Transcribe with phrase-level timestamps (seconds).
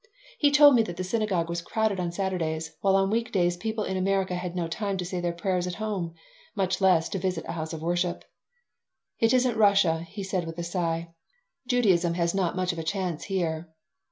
[0.39, 3.83] He told me that the synagogue was crowded on Saturdays, while on week days people
[3.83, 6.15] in America had no time to say their prayers at home,
[6.55, 8.25] much less to visit a house of worship
[9.19, 11.13] "It isn't Russia," he said, with a sigh.
[11.67, 13.69] "Judaism has not much of a chance here."